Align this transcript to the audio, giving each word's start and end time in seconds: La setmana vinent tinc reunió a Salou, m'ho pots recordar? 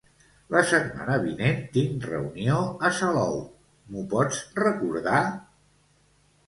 La 0.53 0.61
setmana 0.69 1.17
vinent 1.25 1.59
tinc 1.75 2.07
reunió 2.13 2.57
a 2.89 2.91
Salou, 3.03 3.39
m'ho 3.93 4.09
pots 4.17 4.43
recordar? 4.67 5.25